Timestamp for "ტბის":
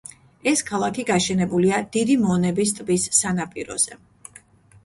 2.79-3.07